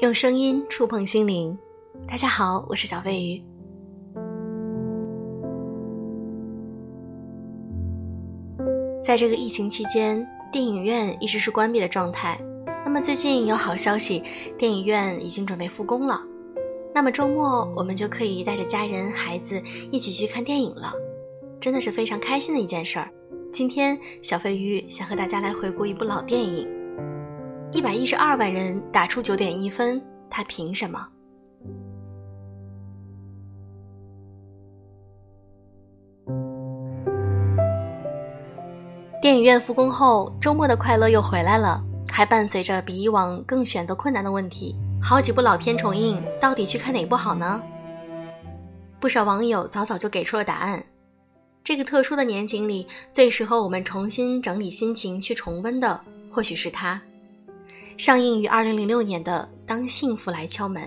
[0.00, 1.58] 用声音触碰心灵。
[2.06, 3.42] 大家好，我是小飞鱼。
[9.02, 12.40] 在这个疫情期间，电影院一直是关闭的状态。
[12.84, 14.22] 那么最近有好消息，
[14.56, 16.22] 电影院已经准备复工了。
[16.94, 19.60] 那么周末我们就可以带着家人、孩子
[19.90, 20.92] 一起去看电影了，
[21.58, 23.10] 真的是非常开心的一件事儿。
[23.52, 26.77] 今天小飞鱼想和大家来回顾一部老电影。
[27.70, 31.06] 一百一十二万人打出九点一分，他凭什么？
[39.20, 44.74] 电影院复工后，周末的快乐又回来了，还伴随着比以往更选择困难的问题。
[45.02, 47.62] 好几部老片重映，到底去看哪部好呢？
[48.98, 50.82] 不少网友早早就给出了答案。
[51.62, 57.00] 这个特殊的年景里，最适合我们重新整理心情去重温的，或许是它。
[57.98, 60.84] 上映于二零零六年的《当幸福来敲门》，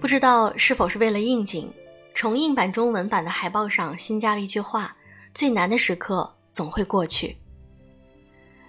[0.00, 1.70] 不知道是否是为了应景，
[2.14, 4.96] 重映版中文版的海报上新加了一句话
[5.34, 7.36] ：“最难的时刻总会过去。”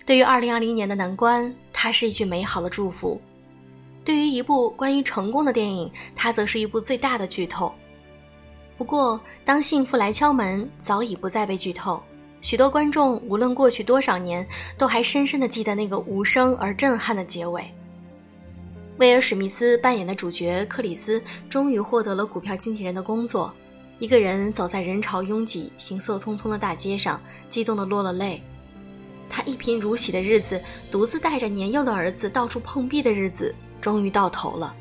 [0.06, 3.18] 对于二零二零年的难关，它是一句美好的祝福；
[4.04, 7.74] 对于一部关于成功的电影，它则是一部最大的剧透。
[8.78, 12.04] 不过，《当幸福来敲门》早已不再被剧透。
[12.44, 14.46] 许多观众无论过去多少年，
[14.78, 17.64] 都还深深的记得那个无声而震撼的结尾。
[18.98, 21.20] 威尔·史密斯扮演的主角克里斯
[21.50, 23.52] 终于获得了股票经纪人的工作。
[23.98, 27.20] 一个人走在人潮拥挤、行色匆匆的大街上，
[27.50, 28.44] 激动地落了泪。
[29.30, 34.76] 他一贫如洗的日子，独自带着年幼的儿子到处碰壁的日子，终于到头了。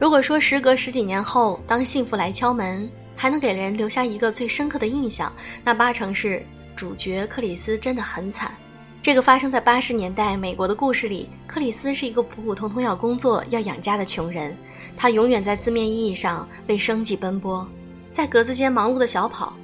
[0.00, 2.90] 如果说时隔十几年后，当幸福来敲门。
[3.16, 5.32] 还能给人留下一个最深刻的印象，
[5.64, 6.44] 那八成是
[6.76, 8.54] 主角克里斯真的很惨。
[9.00, 14.56] 这个发生在八十年代美国的故事里，克里斯是一个普普通通要工作要养家的穷人，
[14.96, 17.66] 他永远在字面意义上为生计奔波，
[18.10, 19.56] 在格子间忙碌的小跑，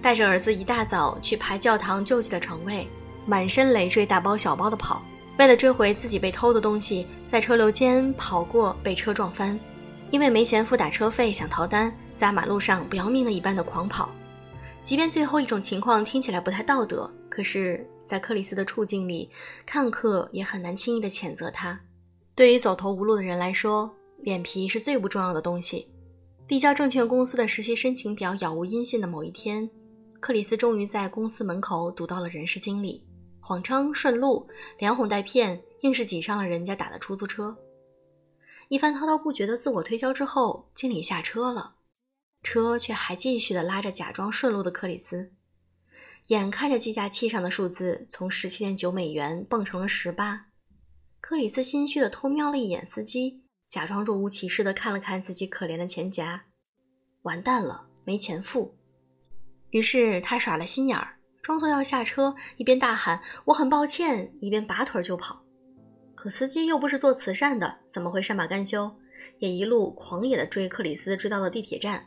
[0.00, 2.88] 带着儿子一大早去排教堂救济的床位，
[3.26, 5.02] 满身累赘大包小包的跑，
[5.36, 9.60] 为了追回自己被偷的东西，在车流间跑过被车撞翻，
[10.10, 11.94] 因为没钱付打车费想逃单。
[12.16, 14.10] 在马路上不要命了一般的狂跑，
[14.82, 19.30] 即便最后一种情况听起来不太道德，可是，在克里斯的处境里，
[19.66, 21.78] 看客也很难轻易的谴责他。
[22.34, 25.86] 对于走投无路的人来说，脸皮是最不重要的东西。
[26.48, 29.68] 递交证券公司的实习申请表杳无音信的某一天，
[30.18, 33.04] 克里斯终于在公司门口堵到了人事经理，
[33.40, 37.54] 谎称顺路，连哄带骗，硬是挤上了人家打的出租车。
[38.68, 41.76] 一番滔滔不绝的自我推销之后，经理下车了。
[42.42, 45.32] 车却还继续的拉着假装顺路的克里斯，
[46.28, 50.46] 眼看着计价器上的数字从十七点九美元蹦成了十八，
[51.20, 56.46] 克里斯心虚的偷瞄了一眼司机，假装若无其事的看了看自己可怜的钱夹，
[57.22, 58.76] 完蛋了，没钱付。
[59.70, 65.45] 于是他耍了心眼儿，装作要下车，一边大喊“我很抱歉”，一边拔腿就跑。
[66.16, 68.90] 可司机又不是做慈善的，怎么会善罢甘休？
[69.38, 72.04] 也一路狂野的追克里斯，追到了地铁站。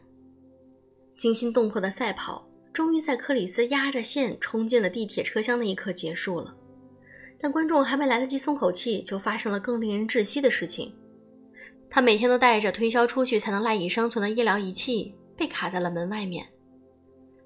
[1.15, 6.55] 惊心动魄的赛跑，终于在克里斯压着线冲进了地铁车厢那一刻结束了。
[7.39, 10.93] 但观众还没来得及松口气，就发生了更令人窒息的事情：
[11.89, 16.45] 他每天都带着推销出去才能赖以生存的医疗仪器被卡在了门外面。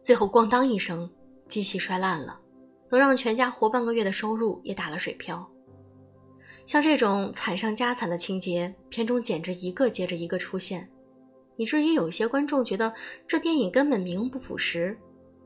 [0.02, 1.10] 最后，咣当一声，
[1.48, 2.40] 机器摔烂了，
[2.90, 5.50] 能让全家活半个月的收入也打了水漂。
[6.66, 10.90] 像这种惨上加惨的情节，片中简直一个接着一个出现。
[11.58, 12.92] 以至于有些观众觉得
[13.28, 14.98] 这电影根本名不副实，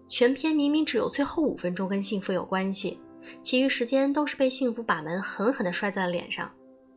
[0.08, 3.00] 全片明明只有最后五分钟跟幸福有关系，
[3.42, 6.50] 其余时间都是被幸福把门狠狠地摔在了脸上。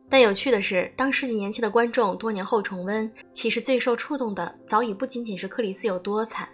[0.09, 6.47] 但有趣的是，当十几年前的观众多年后重温，其实最受触动的早已不仅仅是克里斯有多惨。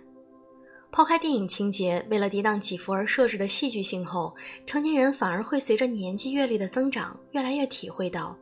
[0.98, 4.36] 抛开电影情节为了跌宕起伏而设置的戏剧性后，
[4.66, 8.36] 成年人反而会随着年纪阅历的增长，越来越体会到。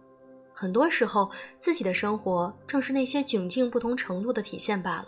[0.54, 5.08] 很多时候，自己的生活正是那些窘境不同程度的体现罢了。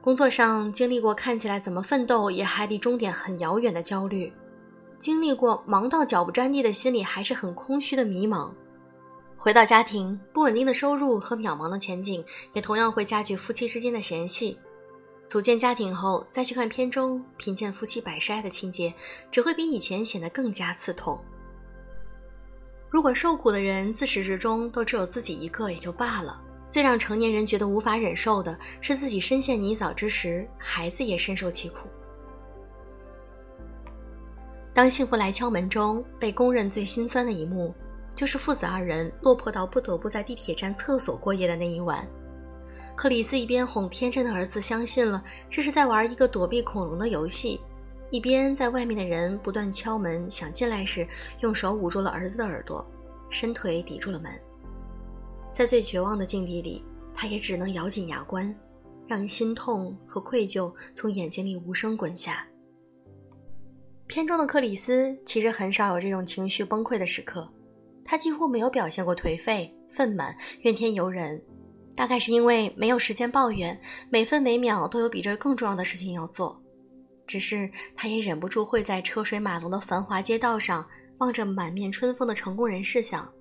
[0.00, 4.32] 工作上经历过看起来怎么奋斗也还离终点很遥远的焦虑，
[4.98, 8.50] 经历过忙到脚不沾地的心里还是很空虚的迷茫。
[9.36, 12.24] 回到家庭，不稳定的收入和渺茫的前景
[12.54, 14.58] 也同样会加剧夫妻之间的嫌隙。
[15.26, 18.92] 组建家庭后再去看片中贫贱夫妻百事哀的情节，
[19.30, 21.18] 只会比以前显得更加刺痛。
[22.90, 26.38] 如果受苦的人自始至终都只有自己一个也就罢了，
[26.68, 31.88] 最让成年人觉得无法忍受的是自己深陷泥沼之时，孩子也深受其苦。
[34.74, 37.74] 当幸福来敲门中被公认最心酸的一幕，
[38.14, 42.06] 就是父子二人落魄到不得不在地铁站厕所过夜的那一晚。
[43.02, 45.20] 克里斯一边哄天真的儿子相信了
[45.50, 47.60] 这是在玩一个躲避恐龙的游戏，
[48.12, 51.04] 一边在外面的人不断敲门想进来时，
[51.40, 52.88] 用手捂住了儿子的耳朵，
[53.28, 54.30] 伸腿抵住了门。
[55.52, 58.56] 在最绝望的境地里，他也只能咬紧牙关，
[59.08, 62.46] 让心痛和愧疚从眼睛里无声滚下。
[64.06, 67.52] 片中的克里斯其实很少有这种情绪崩溃的时刻，
[68.04, 71.42] 他几乎没有表现过颓废、愤满、怨天尤人，
[71.94, 73.78] 大概是因为没有时间抱怨，
[74.10, 76.60] 每分每秒都有比这更重要的事情要做。
[77.26, 80.86] 只是他也忍不住会在车水马龙的繁华街道上，
[81.18, 83.32] 望着满面春风的成功人士想：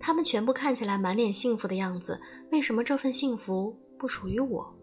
[0.00, 2.20] 他们全部看起来满脸幸福的样子，
[2.50, 4.74] 为什么这份幸福不属于我？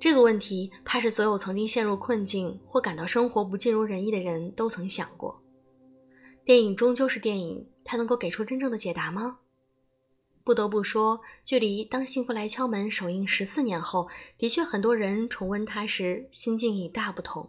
[0.00, 5.40] 这个问题，怕是所有曾经陷入困境或感到生活不尽如人意的人都曾想过。
[6.44, 9.38] 电影终究是电影，它能够给出真正的解答吗？
[10.44, 17.48] 不得不说，距离《当幸福来敲门》首映十四年后，的确很多人重温它时心境已大不同。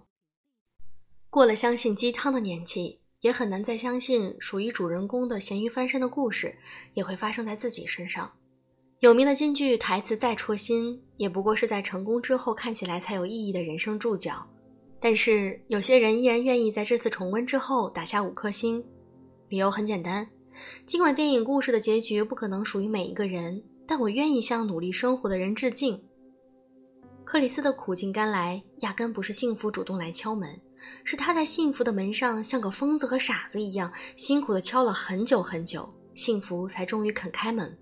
[1.30, 6.56] 过了相信鸡汤的年纪，也很难再相信属于主人公的咸鱼翻身的故事
[6.94, 8.32] 也会发生在自己身上。
[9.02, 14.48] 有名的金句台词再戳心，也不过是在成功之后看起来才有意义的人生注脚。
[15.02, 18.82] 但是有些人依然愿意在这次重温之后打下五颗星，
[19.50, 20.26] 理由很简单：
[20.86, 26.04] 尽管电影故事的结局不可能属于每一个人，但我愿意向努力生活的人致敬。
[27.24, 30.62] 克里斯的苦尽甘来，压根不是幸福主动来敲门，
[31.04, 37.76] 是他在幸福的门上像个疯子和傻子一样辛苦地敲了很久很久，幸福才终于肯开门。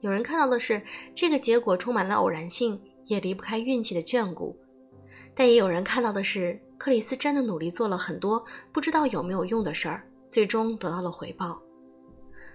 [0.00, 0.80] 有人看到的是
[1.14, 4.56] 这个结果充满了偶然性，也离不开运气的眷顾，
[5.34, 11.60] 但也有人看到的是克里斯真的努力做了很多不知道有没有用的事儿，最终得到了回报。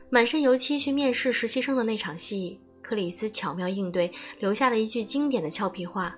[0.09, 6.15] 满身油漆去面试实习生的那场戏，克里斯巧妙应对，留下了一句经典的俏皮话。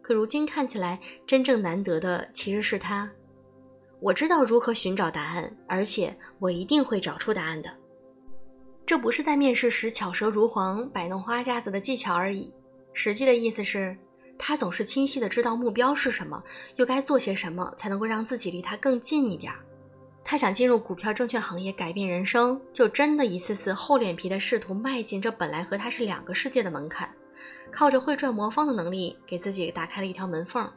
[0.00, 3.10] 可如今看起来，真正难得的其实是他：
[4.00, 7.68] 我知道如何寻找答案，而且我一定会找出答案的。
[8.86, 12.54] 这不是在面试时巧舌如簧、摆弄花架子的技巧而已，
[12.92, 13.98] 实际的意思是，
[14.38, 16.40] 他总是清晰的知道目标是什么，
[16.76, 19.58] 又该做些什么才能够让自己离他更近一点儿。
[20.28, 27.08] 他想进入股票证券行业改变人生，就真的一次次厚脸皮的试图迈进这本来和他是两个世界的门槛，
[27.70, 30.68] 靠着会转魔方的能力给自己打开了一条门缝。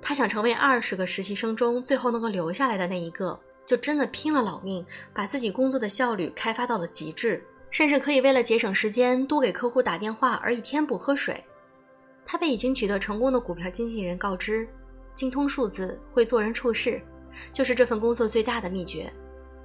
[0.00, 3.38] 他想成为二十个实习生中最后能够留下来的那一个。
[3.66, 11.44] 就真的拼了老命，把自己工作的效率开发到了极致，甚至可以为了节省时间多给客户打电话而一天不喝水。
[12.24, 14.66] 他被已经取得成功的股票经纪人告知，
[15.14, 17.00] 精通数字，会做人处事，
[17.52, 19.12] 就是这份工作最大的秘诀。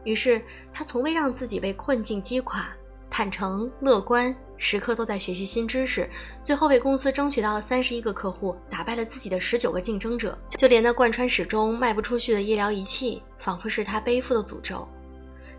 [0.04, 0.42] 于是
[0.74, 2.70] 他从未让自己被困境击垮。
[3.10, 6.10] 坦诚、乐观，时刻都在学习新知识，
[6.44, 10.38] 最后为公司争取到了三十一个客户，打败了自己的十九个竞争者。
[10.50, 14.86] 就连那贯穿始终卖不出去的医疗仪器，仿佛是他背负的诅咒。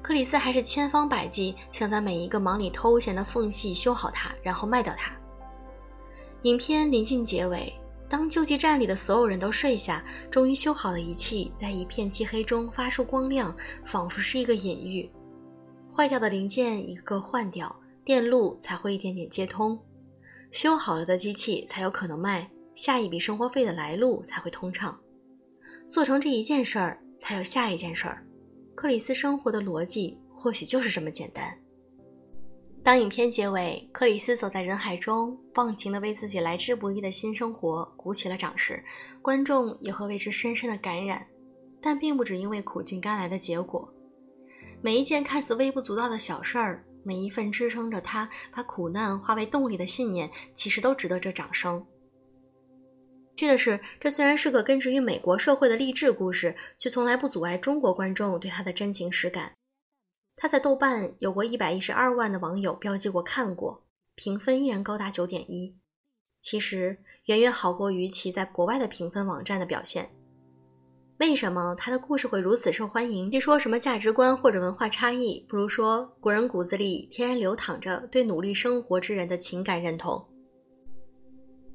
[0.03, 5.11] 克里斯还是千方百计想在每一个忙里偷闲的缝隙修好它，然后卖掉它。
[6.43, 7.73] 影片临近结尾，
[8.09, 15.11] 当救济站里的所有人都睡下，终于修好的仪器在一片漆黑中发出光亮，仿佛是一个隐喻。
[15.93, 17.75] 坏掉的零件一个个换掉，
[18.05, 19.79] 电路才会一点点接通，
[20.51, 24.99] 修好了的机器才有可能卖，下一笔生活费的来路才会通畅。
[25.87, 28.25] 做成这一件事儿，才有下一件事儿。
[28.75, 31.59] 克里斯生活的逻辑或许就是这么简单。
[32.89, 38.83] 当影片结尾，克里斯走在人海中，忘情地为自己来之不易的新生活鼓起了掌时，
[39.21, 41.27] 观众也会为之深深的感染，
[41.83, 43.87] 但并不只因为苦尽甘来的结果。
[44.81, 51.87] 每一件看似微不足道的小事儿，每一份支撑着他把苦难化为动力的信念，其实都值得这掌声。
[53.37, 59.53] 趣的是，这虽然是个根植于美国社会的励志故事，却从来不阻碍中国观众对他的真情实感。
[60.41, 65.77] 他在豆瓣有过一百一十二万的网友标记过看过，评分依然高达九点一，
[66.41, 70.09] 其实远远好过于其在国外的评分网站的表现。
[71.19, 73.29] 为什么他的故事会如此受欢迎？
[73.29, 80.25] 别说什么价值观或者文化差异，不如说国人骨子里天然流淌着对努力生活之人的情感认同。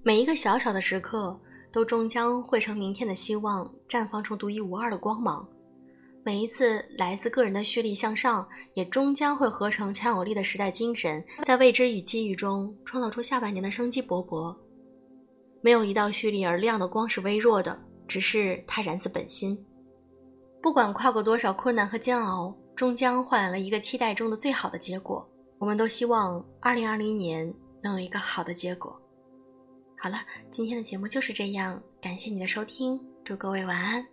[0.02, 1.38] 每一个小小的时刻，
[1.74, 5.46] 都终将汇成明天的希望，绽放出独一无二的光芒。
[6.24, 14.56] 每一次来自个人的蓄力向上，也终将会合成强有力的时代精神，在未知与机遇中创造出下半年的生机勃勃。
[15.62, 17.80] 没有一道蓄力而亮的光是微弱的。
[18.06, 19.58] 只是它燃自本心。
[20.62, 25.28] 不管跨过多少困难和煎熬，终将换来了一个期待中的最好的结果。
[25.58, 27.52] 我们都希望2020年
[27.82, 29.02] 能有一个好的结果。
[29.98, 30.18] 好了，
[30.52, 34.13] 今天的节目就是这样，感谢你的收听，祝各位晚安。